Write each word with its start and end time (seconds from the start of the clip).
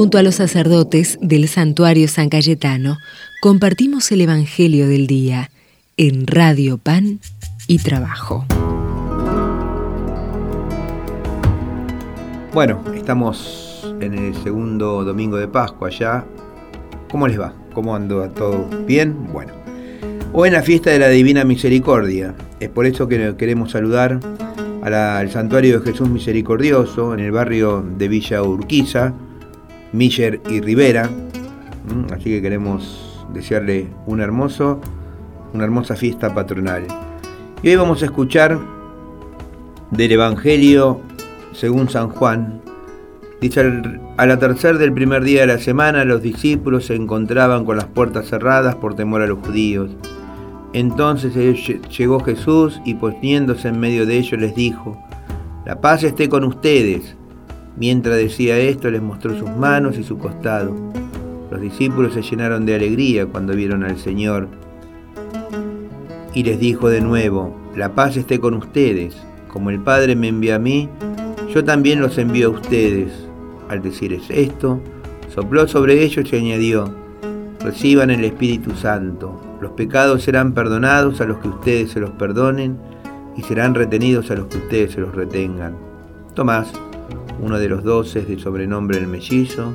Junto 0.00 0.16
a 0.16 0.22
los 0.22 0.36
sacerdotes 0.36 1.18
del 1.20 1.46
santuario 1.46 2.08
San 2.08 2.30
Cayetano, 2.30 2.96
compartimos 3.42 4.10
el 4.12 4.22
Evangelio 4.22 4.88
del 4.88 5.06
Día 5.06 5.50
en 5.98 6.26
Radio 6.26 6.78
Pan 6.78 7.20
y 7.66 7.80
Trabajo. 7.80 8.46
Bueno, 12.54 12.82
estamos 12.94 13.94
en 14.00 14.14
el 14.14 14.34
segundo 14.36 15.04
domingo 15.04 15.36
de 15.36 15.48
Pascua 15.48 15.90
ya. 15.90 16.24
¿Cómo 17.10 17.28
les 17.28 17.38
va? 17.38 17.52
¿Cómo 17.74 17.94
ando 17.94 18.26
todo? 18.30 18.70
¿Bien? 18.86 19.30
Bueno. 19.30 19.52
Hoy 20.32 20.48
en 20.48 20.54
la 20.54 20.62
fiesta 20.62 20.88
de 20.88 20.98
la 20.98 21.08
Divina 21.08 21.44
Misericordia. 21.44 22.34
Es 22.58 22.70
por 22.70 22.86
eso 22.86 23.06
que 23.06 23.34
queremos 23.36 23.72
saludar 23.72 24.18
al 24.80 25.30
Santuario 25.30 25.78
de 25.78 25.92
Jesús 25.92 26.08
Misericordioso 26.08 27.12
en 27.12 27.20
el 27.20 27.32
barrio 27.32 27.84
de 27.98 28.08
Villa 28.08 28.42
Urquiza, 28.42 29.12
Miller 29.92 30.40
y 30.48 30.60
Rivera. 30.60 31.08
Así 32.12 32.24
que 32.24 32.42
queremos 32.42 33.26
desearle 33.32 33.88
un 34.06 34.20
hermoso, 34.20 34.80
una 35.52 35.64
hermosa 35.64 35.96
fiesta 35.96 36.34
patronal. 36.34 36.84
Y 37.62 37.68
hoy 37.68 37.76
vamos 37.76 38.02
a 38.02 38.06
escuchar 38.06 38.58
del 39.90 40.12
Evangelio 40.12 41.00
según 41.52 41.88
San 41.88 42.08
Juan. 42.08 42.60
Dice, 43.40 43.82
a 44.16 44.26
la 44.26 44.38
tercera 44.38 44.78
del 44.78 44.92
primer 44.92 45.24
día 45.24 45.42
de 45.42 45.46
la 45.46 45.58
semana 45.58 46.04
los 46.04 46.22
discípulos 46.22 46.86
se 46.86 46.94
encontraban 46.94 47.64
con 47.64 47.76
las 47.76 47.86
puertas 47.86 48.28
cerradas 48.28 48.74
por 48.76 48.94
temor 48.94 49.22
a 49.22 49.26
los 49.26 49.38
judíos. 49.38 49.90
Entonces 50.72 51.34
llegó 51.88 52.20
Jesús 52.20 52.80
y 52.84 52.94
poniéndose 52.94 53.68
en 53.68 53.80
medio 53.80 54.06
de 54.06 54.18
ellos 54.18 54.40
les 54.40 54.54
dijo, 54.54 55.02
La 55.66 55.80
paz 55.80 56.02
esté 56.04 56.28
con 56.28 56.44
ustedes. 56.44 57.16
Mientras 57.76 58.16
decía 58.16 58.58
esto, 58.58 58.90
les 58.90 59.02
mostró 59.02 59.38
sus 59.38 59.50
manos 59.50 59.98
y 59.98 60.02
su 60.02 60.18
costado. 60.18 60.74
Los 61.50 61.60
discípulos 61.60 62.14
se 62.14 62.22
llenaron 62.22 62.66
de 62.66 62.74
alegría 62.74 63.26
cuando 63.26 63.54
vieron 63.54 63.84
al 63.84 63.98
Señor. 63.98 64.48
Y 66.34 66.44
les 66.44 66.60
dijo 66.60 66.88
de 66.88 67.00
nuevo, 67.00 67.56
la 67.76 67.94
paz 67.94 68.16
esté 68.16 68.38
con 68.38 68.54
ustedes. 68.54 69.16
Como 69.48 69.70
el 69.70 69.80
Padre 69.80 70.14
me 70.14 70.28
envía 70.28 70.56
a 70.56 70.60
mí, 70.60 70.88
yo 71.52 71.64
también 71.64 72.00
los 72.00 72.18
envío 72.18 72.48
a 72.48 72.50
ustedes. 72.50 73.10
Al 73.68 73.82
decir 73.82 74.20
esto, 74.28 74.80
sopló 75.32 75.66
sobre 75.66 76.02
ellos 76.02 76.32
y 76.32 76.36
añadió, 76.36 76.94
reciban 77.60 78.10
el 78.10 78.24
Espíritu 78.24 78.72
Santo. 78.76 79.40
Los 79.60 79.72
pecados 79.72 80.22
serán 80.22 80.52
perdonados 80.52 81.20
a 81.20 81.24
los 81.24 81.38
que 81.38 81.48
ustedes 81.48 81.90
se 81.90 82.00
los 82.00 82.10
perdonen 82.10 82.78
y 83.36 83.42
serán 83.42 83.74
retenidos 83.74 84.30
a 84.30 84.36
los 84.36 84.46
que 84.46 84.58
ustedes 84.58 84.92
se 84.92 85.00
los 85.00 85.14
retengan. 85.14 85.76
Tomás, 86.34 86.72
uno 87.40 87.58
de 87.58 87.68
los 87.68 87.82
doce 87.82 88.22
de 88.22 88.38
sobrenombre 88.38 88.98
el 88.98 89.06
mellizo, 89.06 89.74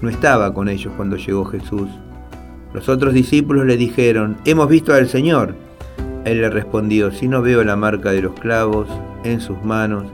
no 0.00 0.08
estaba 0.08 0.52
con 0.52 0.68
ellos 0.68 0.92
cuando 0.96 1.16
llegó 1.16 1.44
Jesús. 1.44 1.88
Los 2.72 2.88
otros 2.88 3.14
discípulos 3.14 3.66
le 3.66 3.76
dijeron, 3.76 4.36
hemos 4.44 4.68
visto 4.68 4.92
al 4.92 5.08
Señor. 5.08 5.54
Él 6.24 6.40
le 6.40 6.50
respondió, 6.50 7.12
si 7.12 7.28
no 7.28 7.42
veo 7.42 7.62
la 7.62 7.76
marca 7.76 8.10
de 8.10 8.22
los 8.22 8.38
clavos 8.38 8.88
en 9.22 9.40
sus 9.40 9.62
manos, 9.62 10.04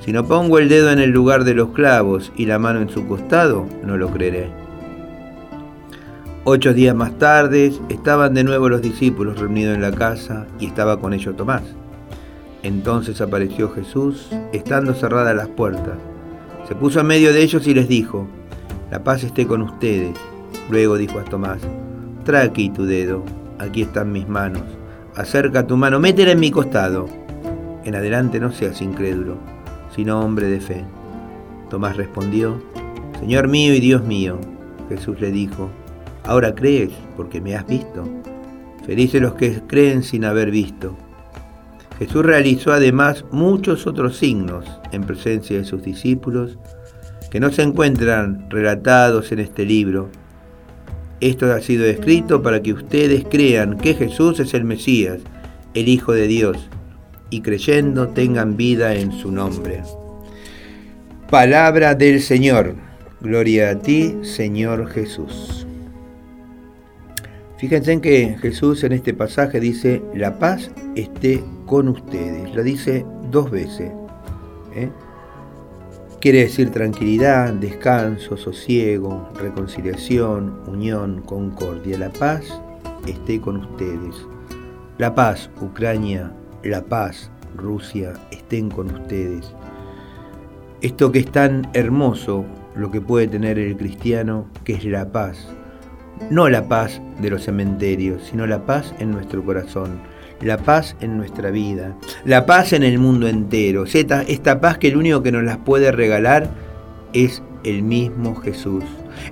si 0.00 0.12
no 0.12 0.24
pongo 0.24 0.58
el 0.58 0.68
dedo 0.68 0.90
en 0.90 1.00
el 1.00 1.10
lugar 1.10 1.44
de 1.44 1.54
los 1.54 1.70
clavos 1.70 2.32
y 2.36 2.46
la 2.46 2.58
mano 2.58 2.80
en 2.80 2.88
su 2.88 3.08
costado, 3.08 3.66
no 3.84 3.96
lo 3.96 4.08
creeré. 4.10 4.50
Ocho 6.44 6.72
días 6.72 6.94
más 6.94 7.18
tarde 7.18 7.72
estaban 7.88 8.32
de 8.32 8.44
nuevo 8.44 8.68
los 8.68 8.80
discípulos 8.80 9.40
reunidos 9.40 9.74
en 9.74 9.82
la 9.82 9.90
casa 9.90 10.46
y 10.60 10.66
estaba 10.66 11.00
con 11.00 11.12
ellos 11.12 11.36
Tomás. 11.36 11.64
Entonces 12.66 13.20
apareció 13.20 13.70
Jesús, 13.70 14.28
estando 14.52 14.92
cerradas 14.92 15.36
las 15.36 15.48
puertas 15.48 15.98
se 16.66 16.74
puso 16.74 16.98
en 16.98 17.06
medio 17.06 17.32
de 17.32 17.42
ellos 17.42 17.64
y 17.68 17.74
les 17.74 17.86
dijo, 17.86 18.26
la 18.90 19.04
paz 19.04 19.22
esté 19.22 19.46
con 19.46 19.62
ustedes. 19.62 20.16
Luego 20.68 20.96
dijo 20.96 21.20
a 21.20 21.24
Tomás, 21.24 21.60
trae 22.24 22.44
aquí 22.44 22.70
tu 22.70 22.84
dedo, 22.84 23.22
aquí 23.60 23.82
están 23.82 24.10
mis 24.10 24.28
manos. 24.28 24.64
Acerca 25.14 25.66
tu 25.66 25.76
mano, 25.76 26.00
métela 26.00 26.32
en 26.32 26.40
mi 26.40 26.50
costado. 26.50 27.08
En 27.84 27.94
adelante 27.94 28.40
no 28.40 28.50
seas 28.50 28.82
incrédulo, 28.82 29.36
sino 29.94 30.20
hombre 30.20 30.48
de 30.48 30.60
fe. 30.60 30.84
Tomás 31.70 31.96
respondió, 31.96 32.60
Señor 33.20 33.46
mío 33.46 33.72
y 33.72 33.78
Dios 33.78 34.02
mío. 34.02 34.38
Jesús 34.88 35.20
le 35.20 35.30
dijo, 35.30 35.70
ahora 36.24 36.52
crees 36.52 36.90
porque 37.16 37.40
me 37.40 37.54
has 37.54 37.66
visto. 37.66 38.02
Felices 38.84 39.22
los 39.22 39.34
que 39.34 39.62
creen 39.68 40.02
sin 40.02 40.24
haber 40.24 40.50
visto. 40.50 40.96
Jesús 41.98 42.24
realizó 42.24 42.72
además 42.72 43.24
muchos 43.30 43.86
otros 43.86 44.18
signos 44.18 44.64
en 44.92 45.04
presencia 45.04 45.56
de 45.58 45.64
sus 45.64 45.82
discípulos 45.82 46.58
que 47.30 47.40
no 47.40 47.50
se 47.50 47.62
encuentran 47.62 48.48
relatados 48.50 49.32
en 49.32 49.40
este 49.40 49.64
libro. 49.64 50.10
Esto 51.20 51.52
ha 51.52 51.60
sido 51.60 51.86
escrito 51.86 52.42
para 52.42 52.62
que 52.62 52.74
ustedes 52.74 53.24
crean 53.30 53.78
que 53.78 53.94
Jesús 53.94 54.38
es 54.40 54.52
el 54.52 54.64
Mesías, 54.64 55.20
el 55.74 55.88
Hijo 55.88 56.12
de 56.12 56.26
Dios, 56.26 56.68
y 57.30 57.40
creyendo 57.40 58.08
tengan 58.08 58.56
vida 58.56 58.94
en 58.94 59.12
su 59.12 59.32
nombre. 59.32 59.82
Palabra 61.30 61.94
del 61.94 62.20
Señor. 62.20 62.76
Gloria 63.20 63.70
a 63.70 63.78
ti, 63.78 64.14
Señor 64.22 64.88
Jesús. 64.90 65.66
Fíjense 67.56 67.92
en 67.92 68.00
que 68.02 68.36
Jesús 68.40 68.84
en 68.84 68.92
este 68.92 69.14
pasaje 69.14 69.58
dice, 69.58 70.02
la 70.14 70.38
paz 70.38 70.70
esté 70.96 71.44
con 71.66 71.88
ustedes. 71.88 72.54
Lo 72.54 72.62
dice 72.62 73.06
dos 73.30 73.50
veces. 73.50 73.92
¿eh? 74.74 74.90
Quiere 76.20 76.40
decir 76.40 76.70
tranquilidad, 76.70 77.52
descanso, 77.52 78.36
sosiego, 78.36 79.28
reconciliación, 79.34 80.60
unión, 80.66 81.22
concordia. 81.22 81.98
La 81.98 82.10
paz 82.10 82.60
esté 83.06 83.40
con 83.40 83.58
ustedes. 83.58 84.16
La 84.98 85.14
paz, 85.14 85.50
Ucrania, 85.60 86.32
la 86.64 86.82
paz, 86.82 87.30
Rusia, 87.56 88.14
estén 88.30 88.70
con 88.70 88.92
ustedes. 88.92 89.52
Esto 90.80 91.12
que 91.12 91.20
es 91.20 91.30
tan 91.30 91.68
hermoso, 91.74 92.44
lo 92.74 92.90
que 92.90 93.00
puede 93.00 93.28
tener 93.28 93.58
el 93.58 93.76
cristiano, 93.76 94.46
que 94.64 94.74
es 94.74 94.84
la 94.84 95.12
paz 95.12 95.48
no 96.30 96.48
la 96.48 96.68
paz 96.68 97.00
de 97.20 97.30
los 97.30 97.44
cementerios, 97.44 98.22
sino 98.30 98.46
la 98.46 98.64
paz 98.66 98.94
en 98.98 99.10
nuestro 99.10 99.44
corazón, 99.44 100.00
la 100.40 100.58
paz 100.58 100.96
en 101.00 101.16
nuestra 101.16 101.50
vida, 101.50 101.96
la 102.24 102.46
paz 102.46 102.72
en 102.72 102.82
el 102.82 102.98
mundo 102.98 103.28
entero. 103.28 103.84
Esta, 103.84 104.22
esta 104.22 104.60
paz 104.60 104.78
que 104.78 104.88
el 104.88 104.96
único 104.96 105.22
que 105.22 105.32
nos 105.32 105.44
las 105.44 105.58
puede 105.58 105.92
regalar 105.92 106.50
es 107.12 107.42
el 107.64 107.82
mismo 107.82 108.34
Jesús. 108.36 108.84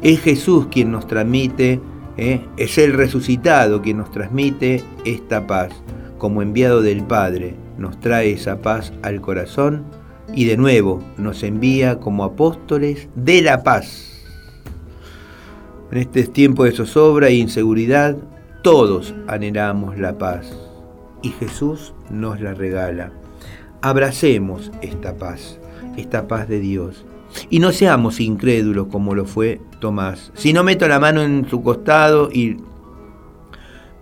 Es 0.03 0.21
Jesús 0.21 0.69
quien 0.71 0.91
nos 0.91 1.07
transmite, 1.07 1.81
¿eh? 2.17 2.41
es 2.57 2.79
el 2.79 2.93
resucitado 2.93 3.83
quien 3.83 3.99
nos 3.99 4.11
transmite 4.11 4.83
esta 5.05 5.47
paz. 5.47 5.73
Como 6.19 6.43
enviado 6.43 6.81
del 6.81 7.03
Padre, 7.03 7.55
nos 7.77 8.01
trae 8.01 8.33
esa 8.33 8.63
paz 8.63 8.93
al 9.03 9.21
corazón 9.21 9.85
y 10.35 10.47
de 10.47 10.57
nuevo 10.57 11.03
nos 11.19 11.43
envía 11.43 12.01
como 12.01 12.25
apóstoles 12.25 13.09
de 13.15 13.43
la 13.43 13.63
paz 13.63 14.14
en 15.95 16.01
este 16.01 16.25
tiempo 16.25 16.65
de 16.65 16.73
zozobra 16.73 17.29
e 17.29 17.35
inseguridad, 17.35 18.17
todos 18.63 19.15
anhelamos 19.29 19.97
la 19.97 20.19
paz 20.19 20.53
y 21.23 21.29
Jesús 21.31 21.95
nos 22.11 22.41
la 22.41 22.53
regala. 22.53 23.13
Abracemos 23.81 24.73
esta 24.83 25.17
paz, 25.17 25.61
esta 25.97 26.27
paz 26.27 26.49
de 26.49 26.59
Dios. 26.59 27.07
Y 27.49 27.61
no 27.61 27.71
seamos 27.71 28.19
incrédulos 28.19 28.89
como 28.89 29.15
lo 29.15 29.25
fue 29.25 29.61
Tomás. 29.79 30.33
Si 30.35 30.53
no 30.53 30.65
meto 30.65 30.89
la 30.89 30.99
mano 30.99 31.23
en 31.23 31.49
su 31.49 31.63
costado 31.63 32.29
y 32.33 32.57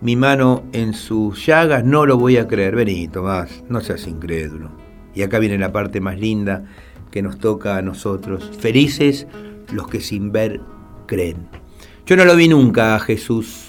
mi 0.01 0.15
mano 0.15 0.63
en 0.71 0.95
sus 0.95 1.45
llagas, 1.45 1.85
no 1.85 2.07
lo 2.07 2.17
voy 2.17 2.37
a 2.37 2.47
creer. 2.47 2.75
Vení, 2.75 3.07
Tomás, 3.07 3.63
no 3.69 3.81
seas 3.81 4.07
incrédulo. 4.07 4.71
Y 5.13 5.21
acá 5.21 5.37
viene 5.37 5.59
la 5.59 5.71
parte 5.71 6.01
más 6.01 6.19
linda 6.19 6.65
que 7.11 7.21
nos 7.21 7.37
toca 7.37 7.77
a 7.77 7.83
nosotros. 7.83 8.49
Felices 8.57 9.27
los 9.71 9.87
que 9.87 10.01
sin 10.01 10.31
ver 10.31 10.59
creen. 11.05 11.62
Yo 12.05 12.17
no 12.17 12.25
lo 12.25 12.35
vi 12.35 12.49
nunca 12.49 12.95
a 12.95 12.99
Jesús 12.99 13.63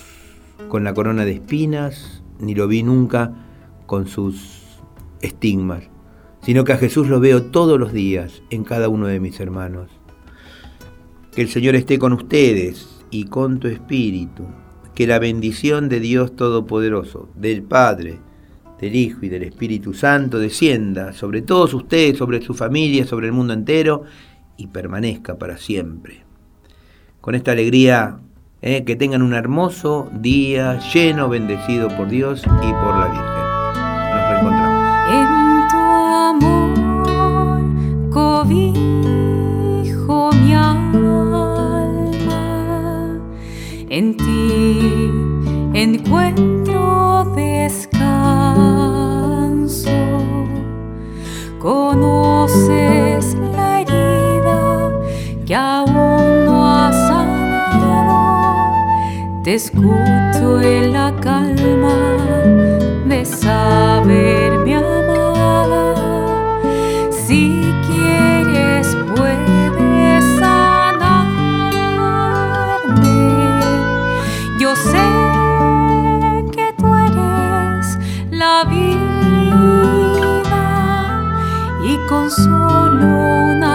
con 0.69 0.83
la 0.83 0.93
corona 0.93 1.25
de 1.25 1.35
espinas, 1.35 2.25
ni 2.41 2.57
lo 2.57 2.67
vi 2.67 2.83
nunca 2.83 3.33
con 3.87 4.09
sus 4.09 4.61
estigmas, 5.21 5.85
sino 6.43 6.65
que 6.65 6.73
a 6.73 6.79
Jesús 6.79 7.07
lo 7.07 7.21
veo 7.21 7.45
todos 7.45 7.79
los 7.79 7.93
días 7.93 8.43
en 8.51 8.65
cada 8.65 8.89
uno 8.89 9.07
de 9.07 9.21
mis 9.21 9.39
hermanos. 9.39 9.89
Que 11.33 11.43
el 11.43 11.49
Señor 11.49 11.77
esté 11.77 12.01
con 12.01 12.13
ustedes 12.13 13.05
y 13.13 13.27
con 13.27 13.61
tu 13.61 13.69
espíritu. 13.69 14.45
Que 14.97 15.07
la 15.07 15.21
bendición 15.21 15.89
de 15.89 16.01
Dios 16.01 16.35
Todopoderoso, 16.35 17.29
del 17.37 17.63
Padre, 17.63 18.19
del 18.81 18.97
Hijo 18.97 19.21
y 19.23 19.29
del 19.29 19.45
Espíritu 19.45 19.95
Santo 19.95 20.41
descienda 20.41 21.13
sobre 21.13 21.43
todos 21.43 21.73
ustedes, 21.73 22.19
sobre 22.19 22.43
su 22.43 22.53
familia, 22.53 23.07
sobre 23.07 23.29
el 23.29 23.33
mundo 23.33 23.53
entero 23.53 24.03
y 24.57 24.67
permanezca 24.67 25.39
para 25.39 25.57
siempre. 25.57 26.25
Con 27.25 27.35
esta 27.35 27.53
alegría 27.53 28.19
eh, 28.61 28.85
que 28.85 28.97
tengan 28.97 29.23
un 29.23 29.33
hermoso 29.33 30.11
día 30.13 30.79
lleno, 30.93 31.31
bendecido 31.31 31.89
por 31.97 32.11
Dios 32.11 32.43
y 32.45 32.49
por 32.51 32.99
la 32.99 33.07
Virgen. 33.07 33.25
Nos 34.13 34.29
reencontramos. 34.29 34.85
En 35.11 35.29
tu 35.71 35.79
amor 36.29 36.69
cobijo 38.11 38.59
mi 40.35 40.53
alma. 40.53 41.55
en 43.89 44.17
ti 44.19 45.11
encuentro 45.73 47.33
descanso. 47.35 48.05
Conoces 51.59 53.04
Te 59.45 59.55
escucho 59.57 60.61
en 60.63 60.95
la 60.95 61.15
calma 61.21 61.95
de 63.05 63.27
saberme 63.27 64.77
amada. 64.77 65.95
Si 67.11 67.63
quieres 67.87 68.97
puedes 69.15 70.25
sanarme. 70.39 71.45
Yo 74.59 74.75
sé 74.75 75.11
que 76.51 76.73
tú 76.79 76.95
eres 76.95 77.99
la 78.31 78.65
vida 78.65 79.75
y 81.85 81.99
con 82.09 82.31
solo 82.31 83.07
una 83.59 83.74